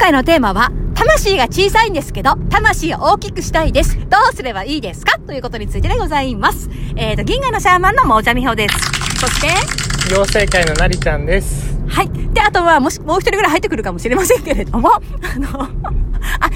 [0.00, 3.98] 回のテーマは、魂が小さいんですけど、魂を大きくしたいです。
[4.08, 5.18] どうすればいいですか？
[5.18, 6.70] ということについてでございます。
[6.96, 8.76] えーと、銀河のシャーマンのもーちゃみほです。
[9.20, 9.48] そして、
[10.14, 11.78] 妖精界のなりちゃんです。
[11.86, 12.08] はい。
[12.32, 15.68] で、あとは、もし、もう一人ぐらい入ってくるかもしれませんけれども、 あの、あ、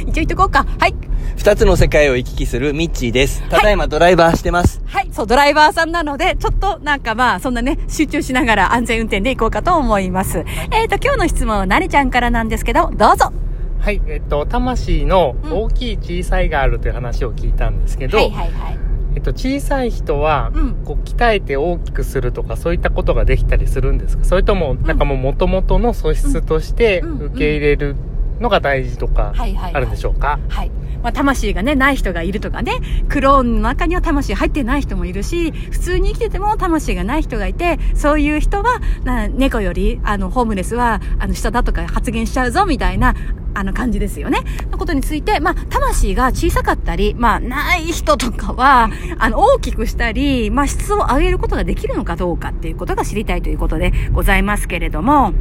[0.07, 0.65] 一応言っとこうか。
[0.79, 0.95] はい。
[1.37, 3.43] 二つの世界を行き来するミッチーです。
[3.51, 4.81] ただいまドライバーしてます。
[4.87, 5.04] はい。
[5.15, 10.39] そう、ドライバーさんなので、ちょっとなんかまあ、そんなね、集中しながら安全運転で行こうかと思います。
[10.73, 13.33] えーと、今日の質問はなりちゃんからなんですけど、どうぞ。
[13.79, 18.79] はい、えっと、魂の大きい小さいがあるという話を聞いたんですけど、はいはいはい。
[19.15, 20.75] えっと、小さい人は、うん。
[20.85, 24.25] こう、鍛えて大きくするとか、そういったことができたりするんですか？
[24.25, 27.11] それとも、なんかもう元々の素質としてうん。
[27.11, 27.27] うん。
[27.27, 27.95] 受け入れる
[28.41, 30.39] のが大事とか、はいはいはいあるんでしょうか？
[30.49, 30.71] はい。
[31.03, 32.73] まあ、魂がね、ない人がいるとかね、
[33.11, 43.15] クローンの中には魂入ってない人もいるし、普通に生きてても魂がない人がいて、そういう人は、な猫より、あの、ホームレスは、あの、下だとか発言しちゃうぞ、みたいな、
[43.53, 44.39] あの感じですよね。
[44.71, 48.89] のことについて、まあ、魂が小さかったり、まあ、ない人とかは、
[49.19, 55.35] あの、大きくしたり、まあ、質を上げることができるのかどうかっていうことが知りたいということでございますけれども、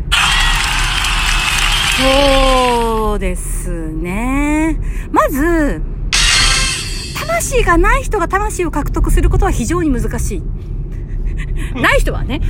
[1.97, 4.79] そうですね。
[5.11, 5.81] まず、
[7.19, 10.43] 魂がない人が魂を獲得することは非常に難しい。
[11.79, 12.41] ない人はね。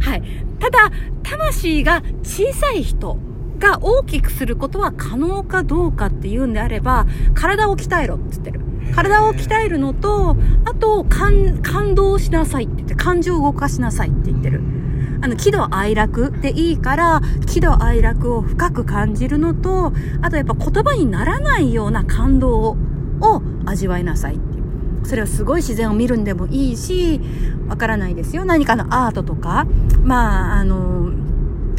[0.00, 0.22] はい。
[0.58, 0.90] ただ、
[1.22, 3.18] 魂が小さい人
[3.58, 8.60] が大きくすることは可能かどうかっていうんであれば、体を鍛えろって言ってる。
[8.94, 14.77] 体を鍛えるのと、あと、感、感動しなさいって言って、感情を動かしなさいって言ってる。
[15.20, 22.76] あの、喜怒哀楽でいいから、喜怒哀楽を深く感じるのと、あとやっぱ言葉にならないような感動
[23.20, 25.06] を味わいなさいっていう。
[25.06, 27.20] それはすごい自然を見るんでもいいし、
[27.68, 28.44] わからないですよ。
[28.44, 29.66] 何かのアートとか、
[30.04, 31.12] まあ、あの、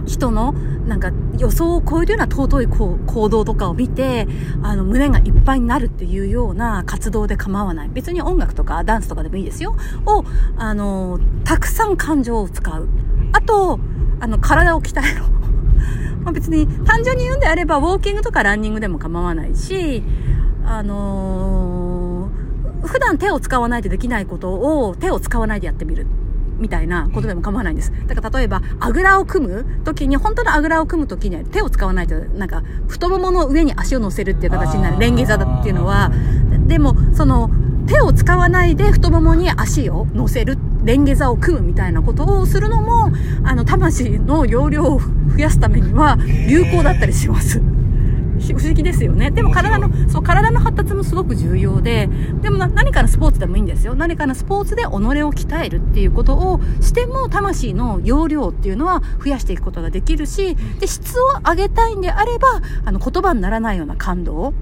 [0.06, 0.53] 人の
[0.88, 4.28] なんか予想を超えるような尊い行動とかを見て、
[4.64, 7.90] あの胸がいっぱいになるっていうような活動で構わない。
[7.90, 9.75] 別に音楽とかダンスとかでもいいですよ。
[10.06, 10.25] を、
[10.58, 12.90] あの、たくさん感情を使う。
[13.31, 13.79] あと、
[14.19, 15.25] あの、体を鍛えろ。
[16.23, 20.03] まあ別に単純に言うんであれば、ウォーキングとかランニングでも構わないし、
[20.66, 22.09] あのー
[22.84, 24.53] 普段手を使わないとできないこと
[24.88, 26.07] を手を使わないでやってみる。
[26.59, 27.94] みたいなことでも構わないんです。
[28.06, 35.00] だから例えば、あぐらを組む時に、本当のあぐらを組む時には手を使わないと、なんか、太ももの上に足を乗せるっていう形になる。
[35.00, 36.12] レンゲ座だっていうのは、
[36.68, 37.50] でも、その、
[37.88, 43.12] 手を使わないで太ももに足を乗せる、レンゲ座を組むみたいなことをするのも、
[43.44, 46.17] あの、魂の容量を増やすためには
[46.47, 47.62] 有効だったりします。
[48.40, 49.31] 不思議ですよね。
[49.31, 52.09] でも体の、そう、体の発達もすごく重要で、
[52.41, 53.95] でもな何かのスポーツでもいいんですよ。
[53.95, 62.47] 何かのスポーツで己を鍛えるっていうことをしても、魂の容量っていうのは増やしていくことができるし、で、質を上げたいんであれば、
[62.85, 64.53] あの、言葉にならないような感動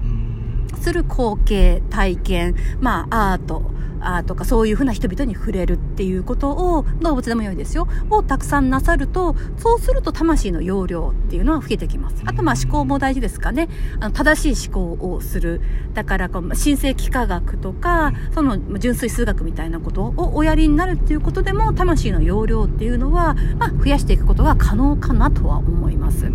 [0.80, 3.70] する光景、体験、まあ、アート、
[4.00, 7.88] あとかそういうふうな人々に触れるっていうことを動物でも良いですよ。
[8.10, 12.22] をたくさんなさるとそうすると魂の容量っていうのは増えてきます。
[12.24, 13.68] あとまあ思考も大事ですかね。
[14.00, 15.60] あの正しい思考をする。
[15.94, 26.30] だからこう神聖幾何学とかその純粋数学みたいなことをおやりになるっていうことでも魂の容量っていうのは、まあ、増やしていくことが可能かなとは思います。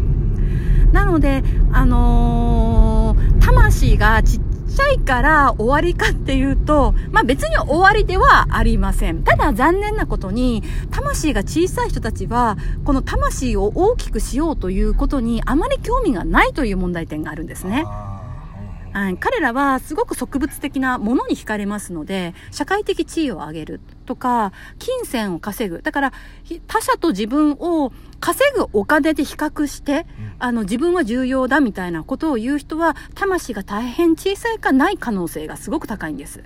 [0.92, 4.42] なのであのー魂がちっ
[4.74, 9.24] ちゃいから終わりかっていうと、まあ別に終わりではありません。
[9.24, 17.86] ただ残念なことに、魂が小さい人たちは、この魂を大きくしようということにあまり興味がないという問題点があるんですね。
[18.94, 25.82] はい、彼らはすごく植物的なものに惹かれますので、社会的地位を上げるとか、金銭を稼ぐ。
[25.82, 30.06] だから、ひ他者と自分を稼ぐお金で比較して、
[30.38, 36.44] あの、自分は重要だみたいなことを言う人は、魂が大変小さいかない可能性がすごく高いんです。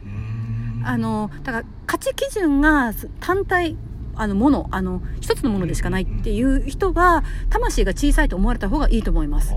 [0.86, 3.76] あの、だから価値基準が単体、
[4.16, 9.54] あの、もの、あの、一つのものでしかないっていう人は、魂が小さいと思われた方がいいと思います。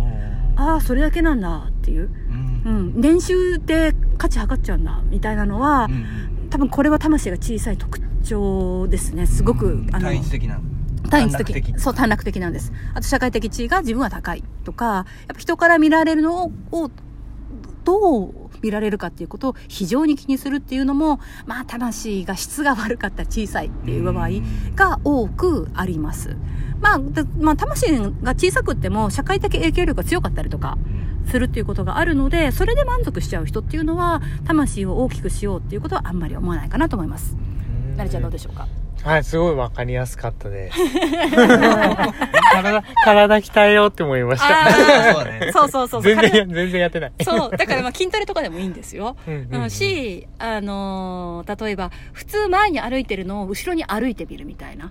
[0.57, 2.09] ああ、それだけなんだっていう。
[2.65, 5.89] うん、年収で価値測っちゃうんだみたいなのは、
[6.51, 9.27] 多分これは魂が小さい特徴ですね。
[9.27, 10.61] すごく、あの単一的な。
[11.11, 11.53] 単一的。
[11.53, 11.81] 短絡的。
[11.81, 12.73] そう短絡的なんです。
[12.95, 16.91] あと社会的地位が自分は高いとかやっぱ人から見られるのを
[17.85, 24.29] どう見られるかっていうことを非常に気にするっていうのもまあ魂が質が悪かったら小さいっていう場合
[24.77, 26.37] が多くあります。
[26.81, 30.79] まあ、だまあ、魂が小さくっても社会的影響力が強かったりとか
[31.31, 37.37] するっていうことがあるのでそれで満足しちゃう人っていうのは魂を大きくしようっていうことはあんまり思わないかなと思います
[37.97, 38.67] なりちゃんどうでしょうか？
[39.03, 40.79] はい、すごいわかりやすかったです。
[42.53, 44.67] 体、体鍛えようって思いました。
[44.69, 44.73] あ
[45.53, 46.03] そうそうそう。
[46.03, 47.13] 全然全然やってない。
[47.23, 47.51] そう。
[47.51, 49.17] だからまあ筋トレとかでもいいんですよ。
[49.27, 54.91] うんうんうんうんし、あのー例えば、普通前に歩いてるのを後ろに歩いてみるみたいな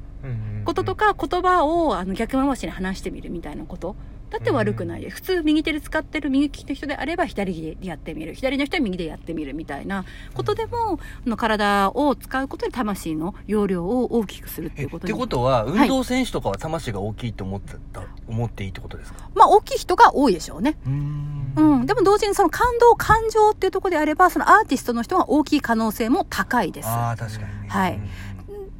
[0.65, 3.95] こととか、言葉をあの逆回しに話してみるみたいなこと。
[4.29, 5.15] だって悪くないです。
[5.15, 8.33] 普通右手で使ってる右利きの人であれば左でやってみる。
[8.33, 19.29] 左の人は右でやってみるみたいなことでも、あの体を使うことで魂の容量を大きくするっていうことにてことは、い運動選手とかは魂が大きいと思ってた、思っていいってことですか？
[19.33, 20.77] まあ大きい人が多いでしょうね。
[20.85, 21.85] うーんうん。
[21.85, 26.87] でも同時にその感動、感情っていうところであれば、そのアーティストの人が大きい可能性も高いです。
[26.87, 27.49] ああ、確かにね。
[27.67, 28.09] はいうん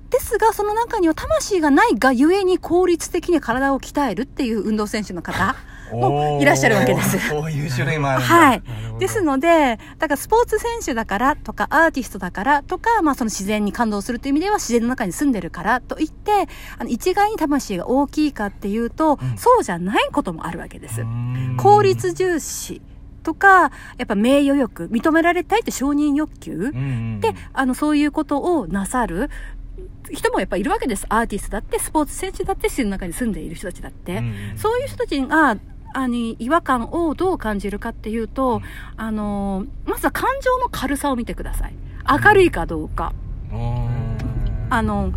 [0.10, 5.56] ですが、その中には魂がないがゆえに効率的に体を鍛えるっていう運動選手の方
[5.94, 7.30] もいらっしゃるわけです。
[7.30, 8.36] そういう種類もあるんだ。
[8.36, 8.64] はい。
[9.00, 16.48] ですので、だからスポーツ選手だからとかアーティストだからとか、まあその自然に感動するという意味では自然の中に住んでるからといって、
[16.78, 19.38] あの一概に魂が大きいかっていうと、うん。
[19.38, 21.04] そうじゃないこともあるわけです。
[21.58, 22.82] 効率重視
[23.24, 26.54] とか、やっぱ名誉欲、認められたいって承認欲求。
[26.54, 27.20] うんうん。
[27.20, 29.30] で、あの、そういうことをなさる
[30.12, 31.06] 人もやっぱいるわけです。
[31.10, 34.18] アーティストだって、スポーツ選手だって、自然の中に住んでいる人たちだって。
[34.18, 35.58] うんそういう人たちが、
[35.94, 38.62] あの、違和感をどう感じるかっていうと、うん
[38.98, 41.74] あの、まずは感情の軽さを見てください。
[42.24, 43.14] 明るいかどうか、
[43.52, 44.18] うーん
[44.70, 45.12] あの、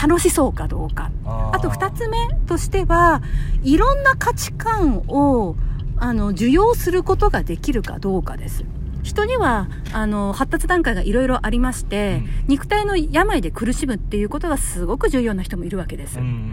[0.00, 1.10] 楽しそうかどうか。
[1.52, 3.22] あと二つ目としては、
[3.62, 5.56] いろんな価値観を、
[5.96, 8.64] あの、受容することができるかどうかです。
[9.02, 16.18] 人には、あの、発達段階がいろいろありまして、うん肉体の病で苦しむっていうことがすごく重要な人もいるわけです。
[16.18, 16.52] うん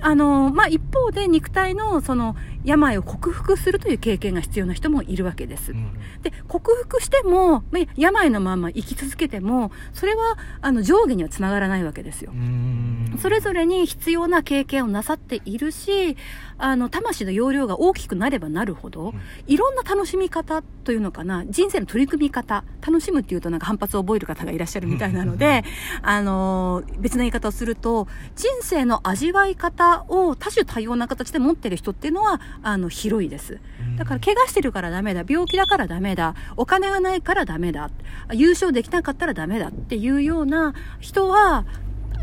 [0.00, 2.36] あの、まあ、一方で肉体のその
[2.66, 5.72] 病を克服するという経験が必要な人もいるわけです。
[5.72, 12.36] うんで、克服しても、まあ病のまま生き続けても、それは、あの、上下にはつながらないわけですよう。
[12.36, 16.16] んそれぞれに必要な経験をなさっているし、
[16.58, 19.14] あの、魂の容量が大きくなればなるほど、
[19.46, 25.64] いろんな楽しみ方というのかな、人生の取り組み方、楽しむっていうとなんか反発を覚える方がいらっしゃるみたいなので、
[26.02, 33.60] あの、別な言い方をすると、人生の味わい方を多種多様な形で持ってる人っていうのは、あの、広いです。
[33.96, 37.90] だから、怪我してるからダメだ、病気だからダメだ、お金がないからダメだ、
[38.32, 41.64] 優勝できなかったらダメだっていうような人は、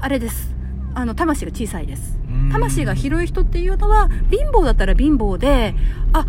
[0.01, 0.53] あれです。
[0.95, 2.17] あの、魂が小さいです。
[2.51, 5.75] 魂が広い人っていうのは、貧乏だったら貧乏で、
[6.13, 6.25] あ、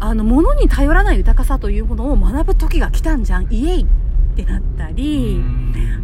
[0.00, 3.86] あの、物に頼らない豊かさというものを学ぶ時が来たんじゃん、イエイっ
[4.34, 5.42] てなったり、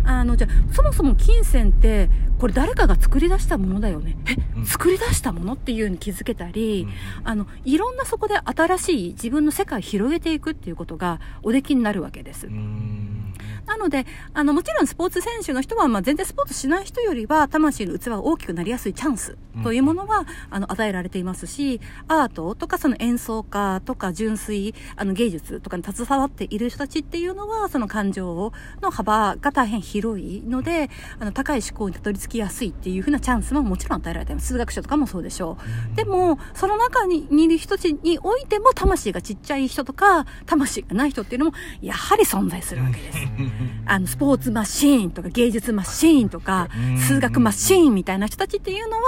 [0.04, 4.16] あの、じゃあそもそも金銭って、これ誰かが作り出したものだよね。
[4.28, 6.88] え、うん作り出したものっていうに気づけたり、
[7.24, 12.48] あの、いろんなそこで新しい自分の世界を広げていくっていうことがおできになるわけです。
[13.66, 34.48] なので、あの、もちろんスポーツ選手の人は、まあ、全然スポーツしない人よりは、魂の器が大きくなりやすいチャンスというものは、あの、与えられていますし、アートとか、その演奏家とか、純粋、あの、芸術とかに携わっている人たちっていうのは、その感情の幅が大変広いので、あの、高い思考にたどり着きやすいっていうふうなチャンスももちろん与えられています。
[34.48, 35.58] 数学者とかもそうでしょ
[35.92, 35.96] う。
[35.96, 43.18] でも、その中にいる人たちにおいても、魂がちっちゃい人とか、魂がない人っていうのも、やはり存在するわけです。
[43.86, 49.02] あの、スポーツマシーンとか芸術マシーンとかうん、数学マシーンみたいな人たちっていうのは、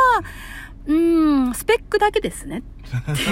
[0.89, 2.63] うーん、スペックだけですね。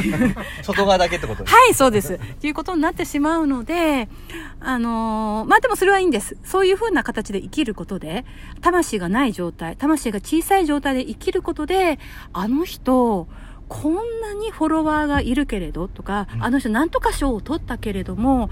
[0.63, 2.21] 外側だけってことですはい、そうです。
[2.41, 4.11] ということになってしまうので、
[4.61, 6.37] あのーまあ、でもそれはいいんです。
[6.45, 8.27] そういう風な形で生きることで、
[8.61, 11.99] 魂がない状態、魂が小さい状態で生きることで、
[12.35, 13.27] あの人、
[13.69, 18.51] こんなにフォロワーがいるけれどとか、あの人なんとか賞を取ったけれども、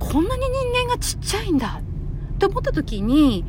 [0.00, 1.80] こんなに人間がちっちゃいんだ
[2.34, 3.44] って思った時に、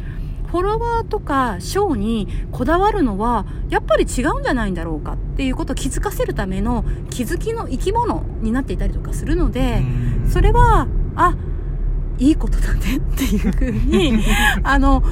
[0.52, 9.82] フォロワーとか賞にこだわるのはやっぱり違うんじゃないんだろうかっていうことを気づかせるための気づきの生き物になっていたりとかするので、
[10.30, 11.36] それは、あ、
[12.18, 14.22] いいことだねっていうふうに、
[14.64, 15.04] あの、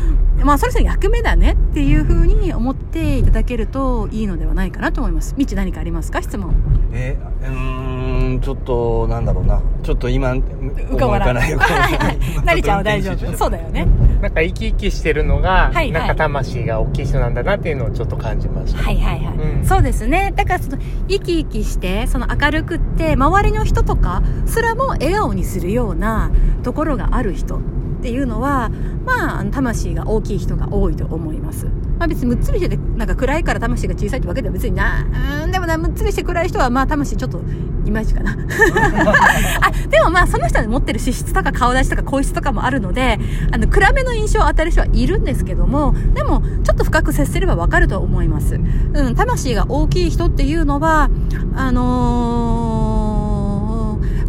[0.44, 5.36] まあ、それぞれ役目だねっていうふうに思っていただけるといいのではないかなと思います。
[5.38, 6.22] みち何かありますか？
[6.22, 6.54] 質問。
[6.94, 11.54] えうーんちょっとなんだろうなちょっと今浮かばない。
[11.54, 13.38] 浮かないなり ちゃんは大丈夫。
[13.38, 13.88] そうだよね。
[14.22, 18.82] なんか生き生きしてるのが、はいはいなんか魂が大きい人なんだなっていうのをちょっと感じました。
[18.82, 19.38] はいはいはい。
[19.38, 20.34] うんそうですね。
[20.36, 26.32] だからその、生き生きして、その明るくって、周りの人とか、すらも笑顔にするような
[26.64, 27.60] ところがある人っ
[28.00, 28.70] っていうのは
[29.06, 31.66] まあ魂が大きい人が多いと思います。
[31.98, 35.06] まあ別にむっつりしててなんか暗いから魂が小さいってわけでは別にな
[35.44, 37.42] うんでもなむっつりして暗い人はまあ魂ちょっと
[37.90, 38.32] いまいちかな。
[39.62, 43.20] あでもまあその人に持ってる資質とか顔立ちとか声質とかもあるので
[43.52, 48.60] あの暗めの印象を与える人はいるんですけどもでもちょっと深く接すればわかると思います。
[48.94, 51.10] うん、魂が大きい人っていうのは
[51.56, 53.10] あのー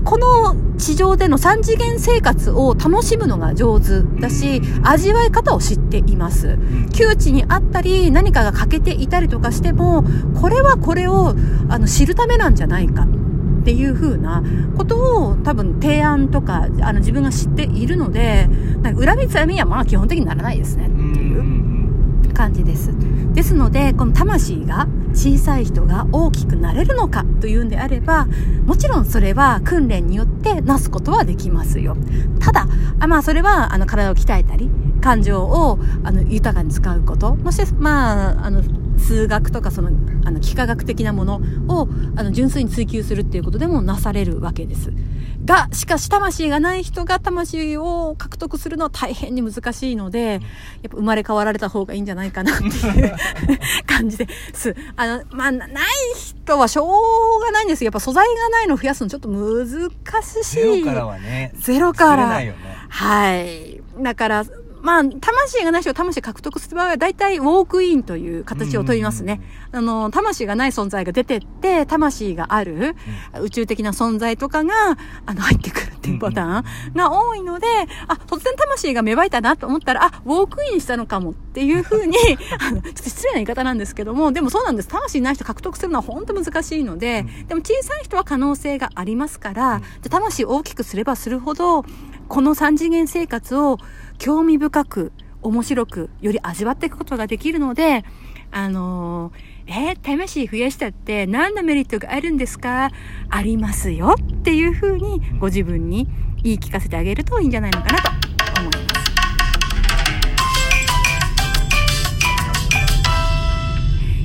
[0.05, 6.59] この地上での三次元生活を楽しむのが上手だし、味わい方を知っています。
[6.93, 10.05] 窮地にあったり、何かが欠けていたりとかしても、
[10.41, 11.35] これはこれを
[11.69, 13.07] あの知るためなんじゃないか。
[13.61, 14.43] っていう風な
[14.77, 18.49] ことを多分提案とかあの自分が知っているので
[18.83, 22.91] なんか恨みつらみにはまあ基本的にならないですねっていう感じです。
[23.35, 28.27] ですので、この魂が小さい人が大きくなれるのかというんであれば、
[28.67, 31.97] もちろんそれは訓練によってなすことはできますよ。
[32.41, 32.67] ただ、
[32.99, 38.63] あまあそれはあの体を鍛えたり、感情をあの豊かに使うこと、もして、まあ、あの、
[38.99, 39.91] 数学とかその、
[40.25, 44.93] あの、幾何学的なものを、あの、純粋に追求するっていうことでもなされるわけです。
[45.45, 50.41] が、しかし魂がない人が魂を獲得するのは大変に難しいので、やっ
[50.91, 53.17] ぱ生まれ変わられた方がいいんじゃないかなっていう
[53.87, 54.75] 感じです。
[54.97, 57.87] あの、まあ、なない人はしょうがないんですよ。
[57.87, 59.91] やっぱ素材がないのを増やすのちょっと難
[60.23, 60.61] しい。
[60.61, 62.59] ゼロからはねゼロから作れないよね
[62.89, 63.81] はい。
[64.03, 64.45] だから、
[64.83, 69.41] まあ、魂がない人が魂獲得する場合は、大体ウォークインという形をとりますね。
[69.73, 72.97] あの、魂がない存在が出てって、魂がある、
[73.43, 74.75] 宇宙的な存在とかが、
[75.27, 76.61] あの、入ってくるっていうパター
[76.91, 77.67] ンが多いので、
[78.09, 82.17] あ、突然魂が芽生えたなと思ったら、あ、ウォークインしたのかもっていうふうに、
[82.59, 84.89] あの、ちょっと失礼な言い方なんですけども、でもそうなんです。
[84.89, 91.85] 魂ない人獲得するのは本当難しいので、でも小さい人は可能性がありますから、じゃあ魂を大きくすればするほど、
[92.31, 93.79] この三次元生活を
[94.19, 95.11] 興味深く、
[95.43, 98.05] 面白く、より味わっていくことができるので、
[98.53, 102.93] あのーえー魂増やしたって何のメリットがあるんですか？
[103.31, 106.07] ありますよっていうふうにご自分に
[106.45, 108.11] 言い聞かせてあげるといいんじゃないのかなと
[108.61, 108.95] 思いま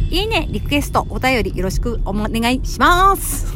[0.09, 0.15] す。
[0.15, 3.53] いいね、リクエスト、お便りよろしくお願いします。